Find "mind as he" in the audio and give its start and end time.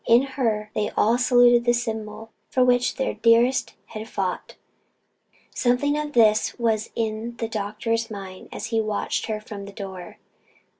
8.09-8.81